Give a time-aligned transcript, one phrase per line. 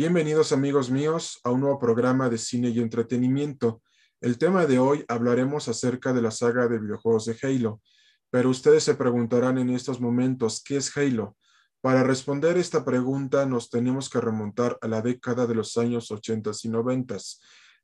[0.00, 3.82] Bienvenidos amigos míos a un nuevo programa de cine y entretenimiento.
[4.22, 7.82] El tema de hoy hablaremos acerca de la saga de videojuegos de Halo,
[8.30, 11.36] pero ustedes se preguntarán en estos momentos, ¿qué es Halo?
[11.82, 16.52] Para responder esta pregunta nos tenemos que remontar a la década de los años 80
[16.62, 17.18] y 90.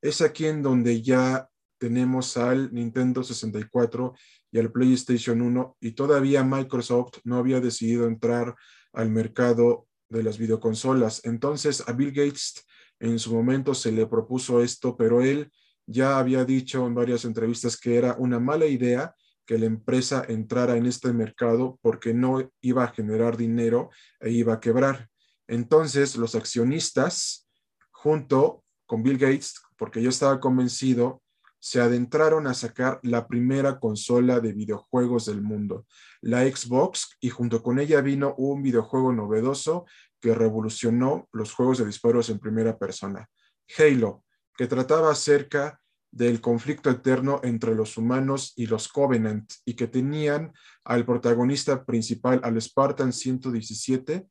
[0.00, 1.46] Es aquí en donde ya
[1.76, 4.14] tenemos al Nintendo 64
[4.52, 8.56] y al PlayStation 1 y todavía Microsoft no había decidido entrar
[8.94, 11.24] al mercado de las videoconsolas.
[11.24, 12.64] Entonces a Bill Gates
[13.00, 15.50] en su momento se le propuso esto, pero él
[15.86, 19.14] ya había dicho en varias entrevistas que era una mala idea
[19.46, 24.54] que la empresa entrara en este mercado porque no iba a generar dinero e iba
[24.54, 25.08] a quebrar.
[25.46, 27.48] Entonces los accionistas,
[27.92, 31.22] junto con Bill Gates, porque yo estaba convencido
[31.66, 35.84] se adentraron a sacar la primera consola de videojuegos del mundo,
[36.20, 39.84] la Xbox, y junto con ella vino un videojuego novedoso
[40.20, 43.28] que revolucionó los juegos de disparos en primera persona,
[43.76, 44.22] Halo,
[44.56, 45.80] que trataba acerca
[46.12, 50.52] del conflicto eterno entre los humanos y los Covenant y que tenían
[50.84, 54.24] al protagonista principal, al Spartan 117,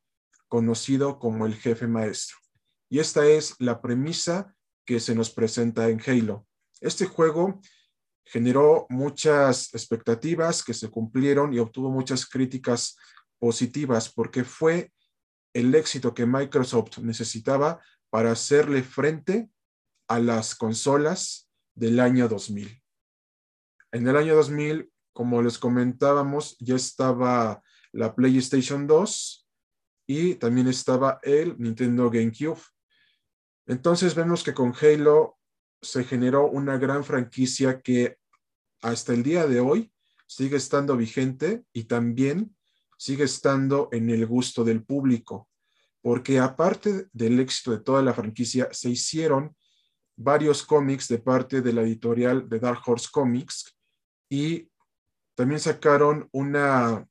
[0.48, 2.38] conocido como el jefe maestro.
[2.88, 4.54] Y esta es la premisa
[4.86, 6.46] que se nos presenta en Halo.
[6.80, 7.60] Este juego
[8.24, 12.96] generó muchas expectativas que se cumplieron y obtuvo muchas críticas
[13.38, 14.92] positivas porque fue
[15.54, 19.48] el éxito que Microsoft necesitaba para hacerle frente
[20.08, 22.82] a las consolas del año 2000.
[23.92, 29.48] En el año 2000, como les comentábamos, ya estaba la PlayStation 2
[30.06, 32.60] y también estaba el Nintendo GameCube.
[33.66, 35.35] Entonces vemos que con Halo
[35.80, 38.16] se generó una gran franquicia que
[38.82, 39.92] hasta el día de hoy
[40.26, 42.56] sigue estando vigente y también
[42.98, 45.48] sigue estando en el gusto del público,
[46.00, 49.54] porque aparte del éxito de toda la franquicia, se hicieron
[50.16, 53.76] varios cómics de parte de la editorial de Dark Horse Comics
[54.28, 54.70] y
[55.34, 57.06] también sacaron una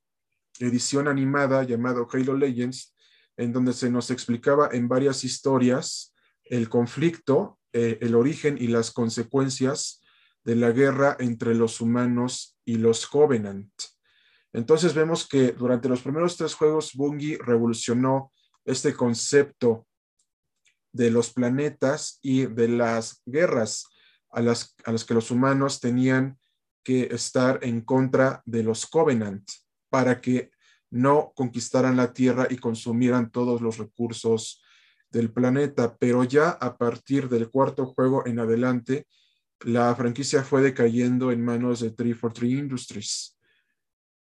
[0.60, 2.96] edición animada llamada Halo Legends,
[3.38, 8.90] en donde se nos explicaba en varias historias el conflicto eh, el origen y las
[8.90, 10.02] consecuencias
[10.46, 13.70] de la guerra entre los humanos y los Covenant.
[14.54, 18.32] Entonces vemos que durante los primeros tres juegos Bungie revolucionó
[18.64, 19.86] este concepto
[20.94, 23.88] de los planetas y de las guerras
[24.32, 26.40] a las, a las que los humanos tenían
[26.82, 29.46] que estar en contra de los Covenant
[29.90, 30.50] para que
[30.92, 34.62] no conquistaran la Tierra y consumieran todos los recursos
[35.16, 39.08] del planeta, pero ya a partir del cuarto juego en adelante,
[39.62, 43.40] la franquicia fue decayendo en manos de 343 Industries.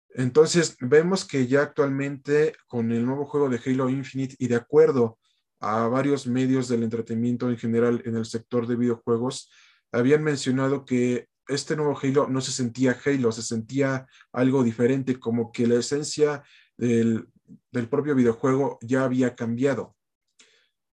[0.09, 5.17] Entonces, vemos que ya actualmente con el nuevo juego de Halo Infinite y de acuerdo
[5.59, 9.49] a varios medios del entretenimiento en general en el sector de videojuegos,
[9.91, 15.51] habían mencionado que este nuevo Halo no se sentía Halo, se sentía algo diferente, como
[15.51, 16.43] que la esencia
[16.77, 17.27] del,
[17.71, 19.96] del propio videojuego ya había cambiado.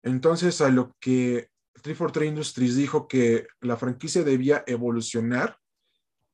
[0.02, 1.48] Entonces, a lo que
[1.82, 5.58] 343 Industries dijo que la franquicia debía evolucionar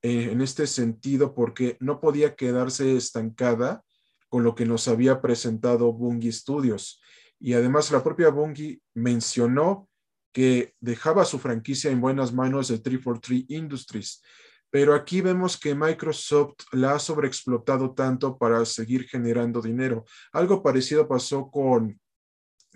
[0.03, 3.83] eh, en este sentido porque no podía quedarse estancada
[4.29, 7.01] con lo que nos había presentado Bungie Studios.
[7.41, 9.89] Y además la propia Bungie mencionó
[10.33, 14.23] que dejaba su franquicia en buenas manos de 343 Industries.
[14.71, 20.05] Pero aquí vemos que Microsoft la ha sobreexplotado tanto para seguir generando dinero.
[20.33, 21.99] Algo parecido pasó con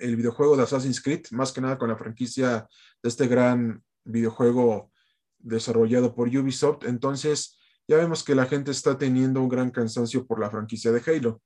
[0.02, 2.68] el videojuego de Assassin's Creed, más que nada con la franquicia
[3.02, 4.90] de este gran videojuego
[5.38, 6.84] desarrollado por Ubisoft.
[6.84, 7.58] Entonces,
[7.88, 11.40] ya vemos que la gente está teniendo un gran cansancio por la franquicia de Halo.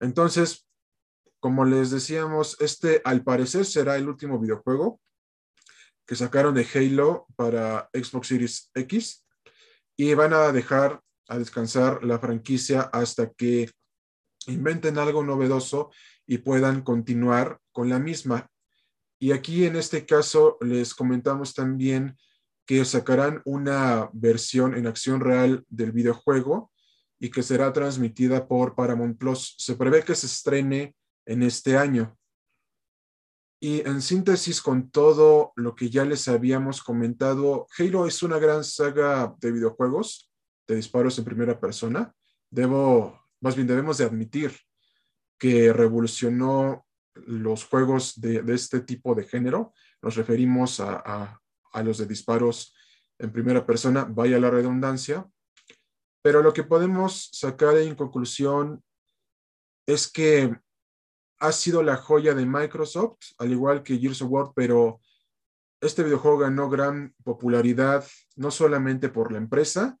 [0.00, 0.66] Entonces,
[1.40, 5.00] como les decíamos, este al parecer será el último videojuego
[6.06, 9.26] que sacaron de Halo para Xbox Series X
[9.96, 13.70] y van a dejar a descansar la franquicia hasta que
[14.46, 15.90] inventen algo novedoso
[16.30, 18.48] y puedan continuar con la misma.
[19.18, 22.16] Y aquí en este caso les comentamos también
[22.64, 26.70] que sacarán una versión en acción real del videojuego
[27.18, 29.56] y que será transmitida por Paramount Plus.
[29.58, 30.94] Se prevé que se estrene
[31.26, 32.16] en este año.
[33.58, 38.62] Y en síntesis con todo lo que ya les habíamos comentado, Halo es una gran
[38.62, 40.30] saga de videojuegos
[40.68, 42.14] de disparos en primera persona.
[42.50, 44.69] Debo, más bien debemos de admitir
[45.40, 49.72] que revolucionó los juegos de, este tipo de género.
[50.02, 51.40] Nos referimos a,
[51.82, 52.74] los de disparos
[53.18, 55.26] en primera persona, vaya la redundancia.
[56.22, 58.84] Pero lo que podemos sacar en conclusión
[59.86, 60.54] es que
[61.38, 65.00] ha sido la joya de Microsoft, al igual que Gears of War, pero
[65.80, 68.04] este videojuego ganó gran popularidad
[68.36, 69.98] no solamente por la empresa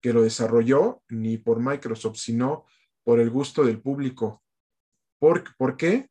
[0.00, 2.64] que lo desarrolló, ni por Microsoft, sino
[3.04, 4.42] por el gusto del público.
[5.20, 6.08] ¿Por, ¿por qué?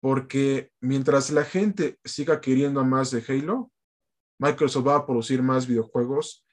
[0.00, 3.70] Porque mientras la gente siga queriendo más de Halo,
[4.40, 6.44] Microsoft va a producir más videojuegos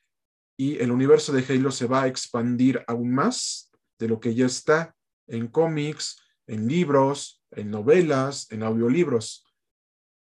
[0.58, 4.46] y el universo de Halo se va a expandir aún más de lo que ya
[4.46, 4.94] está
[5.28, 9.46] en cómics, en libros, en novelas, en audiolibros.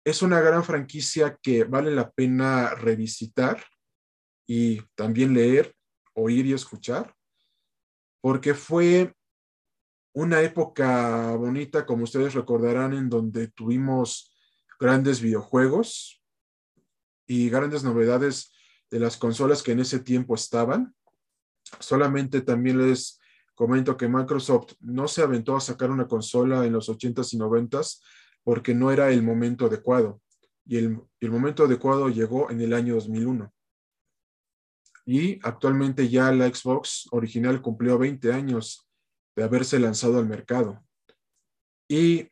[0.06, 3.64] Es una gran franquicia que vale la pena revisitar
[4.46, 5.74] y también leer,
[6.14, 7.16] oír y escuchar,
[8.22, 9.14] porque fue
[10.14, 14.36] una época bonita, como ustedes recordarán, en donde tuvimos
[14.80, 16.22] grandes videojuegos
[17.28, 18.52] y grandes novedades
[18.90, 20.96] de las consolas que en ese tiempo estaban.
[21.80, 23.20] Solamente también les
[23.54, 28.02] comento que Microsoft no se aventó a sacar una consola en los 80s y 90s
[28.44, 30.22] porque no era el momento adecuado.
[30.66, 33.54] Y el, el momento adecuado llegó en el año 2001.
[35.06, 38.89] Y actualmente ya la Xbox original cumplió 20 años
[39.40, 40.84] de haberse lanzado al mercado.
[41.88, 42.28] Y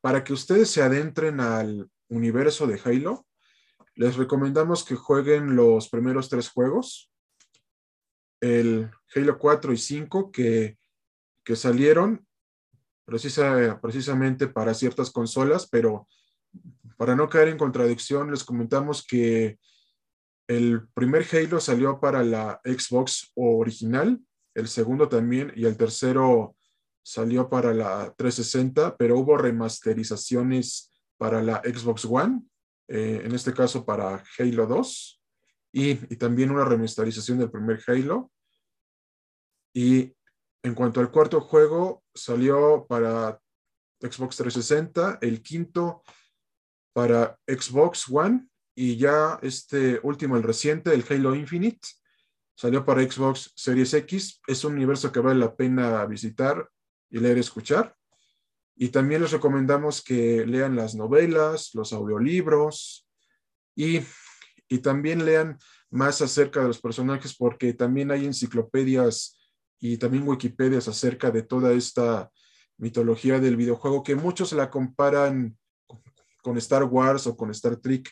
[0.00, 3.24] para que ustedes se adentren al universo de Halo,
[3.94, 7.12] les recomendamos que jueguen los primeros tres juegos,
[8.40, 10.78] el Halo 4 y 5, que,
[11.44, 12.26] que salieron
[13.04, 16.08] precisa, precisamente para ciertas consolas, pero
[16.96, 19.60] para no caer en contradicción, les comentamos que
[20.48, 24.20] el primer Halo salió para la Xbox original,
[24.58, 26.56] el segundo también, y el tercero
[27.02, 32.42] salió para la 360, pero hubo remasterizaciones para la Xbox One
[32.88, 35.22] eh, en este caso para Halo 2,
[35.72, 38.32] y, también una remasterización del primer Halo.
[39.74, 40.14] Y
[40.62, 43.38] en cuanto al cuarto juego, salió para
[44.00, 46.02] Xbox 360, el quinto
[46.94, 51.86] para Xbox One, y ya este último, el reciente, el Halo Infinite,
[52.58, 54.40] salió para Xbox Series X.
[54.48, 56.68] Es un universo que vale la pena visitar
[57.08, 57.94] y leer, escuchar.
[58.74, 63.08] Y también les recomendamos que lean las novelas, los audiolibros
[63.76, 64.00] y,
[64.68, 65.56] y también lean
[65.90, 69.38] más acerca de los personajes porque también hay enciclopedias
[69.78, 72.28] y también Wikipedias acerca de toda esta
[72.76, 75.56] mitología del videojuego que muchos la comparan
[76.42, 78.10] con Star Wars o con Star Trek,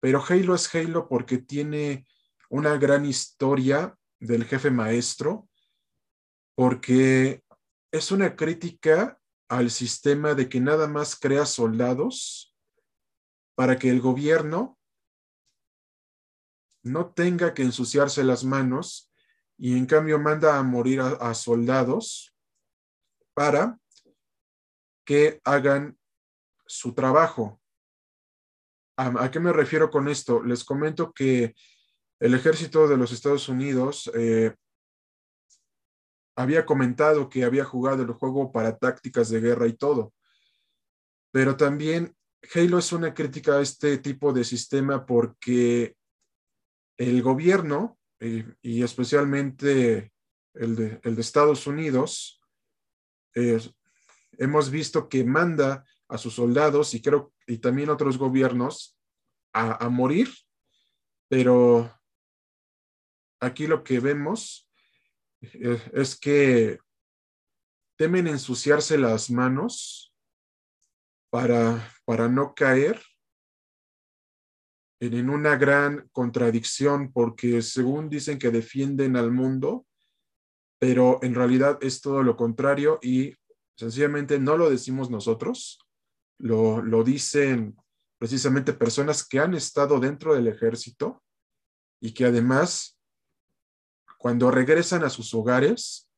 [0.00, 2.06] pero Halo es Halo porque tiene
[2.50, 5.48] una gran historia del jefe maestro,
[6.54, 7.42] porque
[7.92, 12.54] es una crítica al sistema de que nada más crea soldados
[13.54, 14.78] para que el gobierno
[16.82, 19.12] no tenga que ensuciarse las manos
[19.58, 22.34] y en cambio manda a morir a, soldados
[23.34, 23.78] para
[25.04, 25.98] que hagan
[26.66, 27.60] su trabajo.
[28.96, 30.42] ¿A, qué me refiero con esto?
[30.42, 31.54] Les comento que
[32.20, 34.54] el ejército de los Estados Unidos eh,
[36.36, 40.12] había comentado que había jugado el juego para tácticas de guerra y todo.
[41.32, 42.14] Pero también
[42.54, 45.96] Halo es una crítica a este tipo de sistema porque
[46.96, 50.12] el gobierno, eh, y especialmente
[50.54, 52.40] el de, Estados Unidos,
[53.34, 53.60] eh,
[54.38, 58.96] hemos visto que manda a sus soldados y creo y también otros gobiernos
[59.52, 60.32] a, a morir,
[61.28, 61.92] pero
[63.40, 64.70] aquí lo que vemos
[65.40, 66.78] eh, es que
[67.96, 70.14] temen ensuciarse las manos
[71.30, 73.02] para, para no caer
[75.00, 79.86] en una gran contradicción, porque según dicen que defienden al mundo,
[80.78, 83.34] pero en realidad es todo lo contrario y
[83.76, 85.78] sencillamente no lo decimos nosotros,
[86.38, 87.76] lo, lo dicen
[88.18, 91.22] precisamente personas que han estado dentro del ejército
[92.00, 92.95] y que además
[94.18, 96.08] cuando regresan a sus hogares,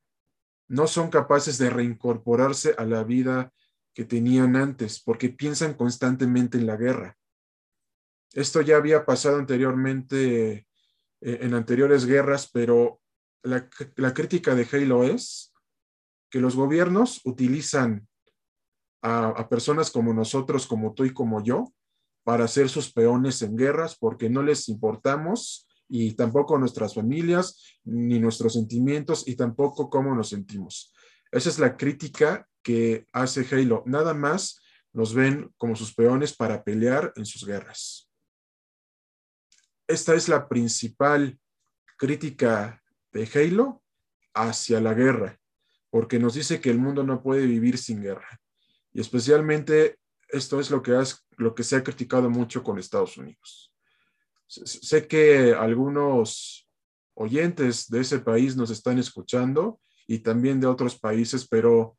[0.68, 3.52] no son capaces de reincorporarse a la vida
[3.94, 7.16] que tenían antes, porque piensan constantemente en la guerra.
[8.32, 10.66] Esto ya había pasado anteriormente eh,
[11.20, 13.00] en anteriores guerras, pero
[13.42, 13.68] la,
[14.14, 15.54] crítica de Halo es
[16.30, 18.06] que los gobiernos utilizan
[19.02, 21.72] a, personas como nosotros, como tú y como yo,
[22.24, 28.18] para ser sus peones en guerras, porque no les importamos y tampoco nuestras familias, ni
[28.18, 30.92] nuestros sentimientos y tampoco cómo nos sentimos.
[31.32, 33.82] Esa es la crítica que hace Halo.
[33.86, 34.60] Nada más
[34.92, 38.10] nos ven como sus peones para pelear en sus guerras.
[39.86, 41.38] Esta es la principal
[41.96, 43.82] crítica de Halo
[44.34, 45.38] hacia la guerra,
[45.90, 48.40] porque nos dice que el mundo no puede vivir sin guerra.
[48.92, 50.92] Y especialmente esto es lo que,
[51.36, 53.72] lo que se ha criticado mucho con Estados Unidos.
[54.48, 56.68] Sé que algunos
[57.14, 61.98] oyentes de ese país nos están escuchando y también de otros países, pero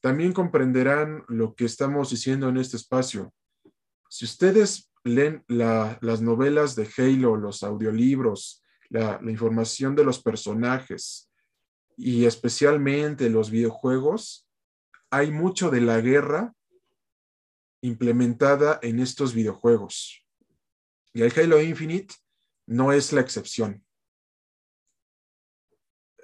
[0.00, 3.32] también comprenderán lo que estamos diciendo en este espacio.
[4.08, 11.30] Si ustedes leen las novelas de Halo, los audiolibros, la, información de los personajes
[11.96, 14.48] y especialmente los videojuegos,
[15.10, 16.54] hay mucho de la guerra
[17.80, 20.21] implementada en estos videojuegos.
[21.12, 22.14] Y el Halo Infinite
[22.66, 23.84] no es la excepción.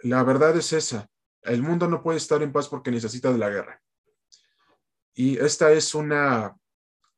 [0.03, 1.11] La verdad es esa.
[1.43, 3.83] El mundo no puede estar en paz porque necesita de la guerra.
[5.15, 6.57] Y esta es una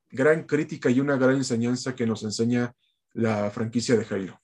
[0.09, 2.75] gran crítica y una gran enseñanza que nos enseña
[3.13, 4.41] la franquicia de Halo.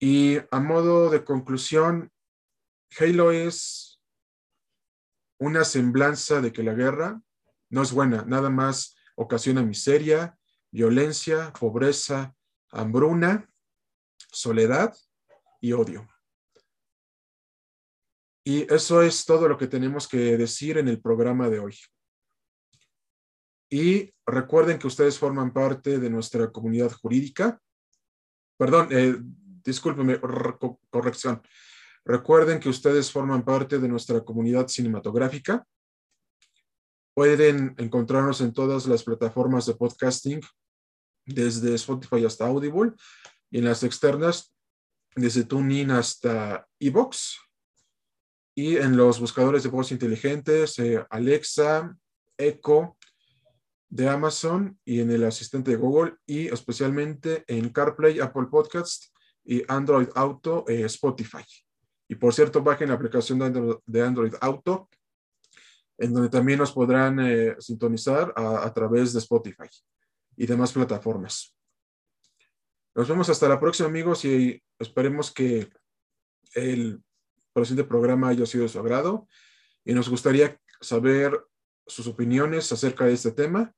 [0.00, 2.12] Y a modo de conclusión,
[2.98, 4.00] Halo es
[5.38, 7.20] una semblanza de que la guerra
[7.70, 10.37] no es buena, nada más ocasiona miseria,
[10.70, 12.34] violencia, pobreza,
[12.70, 13.48] hambruna,
[14.30, 14.94] soledad
[15.60, 16.06] y odio.
[18.44, 21.76] Y eso es todo lo que tenemos que decir en el programa de hoy.
[23.70, 27.60] Y recuerden que ustedes forman parte de nuestra comunidad jurídica.
[28.56, 30.18] Perdón, eh, discúlpeme,
[30.90, 31.42] corrección.
[32.04, 35.66] Recuerden que ustedes forman parte de nuestra comunidad cinematográfica.
[37.18, 40.40] Pueden encontrarnos en todas las plataformas de podcasting,
[41.26, 42.92] desde Spotify hasta Audible,
[43.50, 44.54] y en las externas,
[45.16, 47.40] desde TuneIn hasta Evox
[48.54, 51.92] y en los buscadores de voz inteligentes, eh, Alexa,
[52.36, 52.96] Echo
[53.88, 59.06] de Amazon y en el asistente de Google y especialmente en CarPlay, Apple Podcast
[59.44, 61.42] y Android Auto, eh, Spotify.
[62.06, 64.88] Y por cierto, bajen la aplicación de Android, Auto,
[65.98, 69.68] en donde también nos podrán eh, sintonizar a, a través de Spotify
[70.36, 71.54] y demás plataformas.
[72.94, 75.68] Nos vemos hasta la próxima, amigos, y esperemos que
[76.54, 77.02] el
[77.52, 79.28] presente programa haya sido de su agrado
[79.84, 81.44] y nos gustaría saber
[81.86, 83.74] sus opiniones acerca de este tema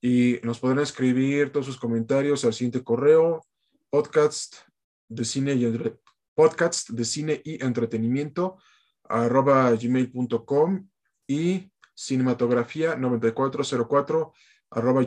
[0.00, 3.44] y nos podrán escribir todos sus comentarios al siguiente correo
[3.90, 4.56] podcast
[5.08, 5.66] de cine y
[6.34, 8.58] podcast de cine y entretenimiento
[9.08, 10.88] arroba gmail.com
[11.30, 14.32] y cinematografía 9404
[14.70, 15.06] arroba.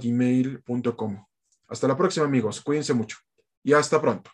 [1.68, 3.18] Hasta la próxima amigos, cuídense mucho
[3.62, 4.32] y hasta pronto.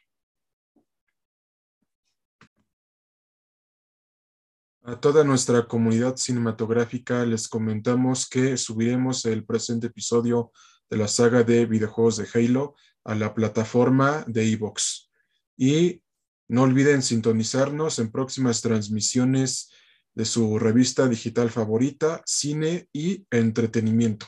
[4.84, 10.52] A toda nuestra comunidad cinematográfica les comentamos que subiremos el presente episodio
[10.92, 15.10] de la saga de videojuegos de Halo a la plataforma de Evox.
[15.58, 16.04] Y
[16.48, 19.72] no olviden sintonizarnos en próximas transmisiones
[20.16, 24.28] de su revista digital favorita, Cine y Entretenimiento.